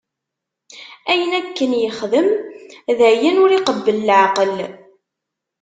Ayen 1.11 1.31
akken 1.39 1.71
yexdem, 1.81 2.29
d 2.97 2.99
ayen 3.09 3.35
ur 3.43 3.51
iqebbel 3.53 3.97
leɛqel. 4.07 4.51